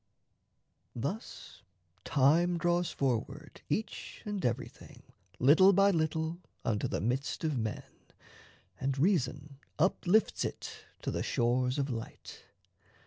Thus 0.95 1.61
time 2.03 2.57
draws 2.57 2.89
forward 2.89 3.61
each 3.69 4.23
and 4.25 4.43
everything 4.43 5.03
Little 5.37 5.73
by 5.73 5.91
little 5.91 6.39
unto 6.65 6.87
the 6.87 6.99
midst 6.99 7.43
of 7.43 7.55
men, 7.59 7.83
And 8.79 8.97
reason 8.97 9.59
uplifts 9.77 10.43
it 10.43 10.85
to 11.03 11.11
the 11.11 11.21
shores 11.21 11.77
of 11.77 11.91
light. 11.91 12.45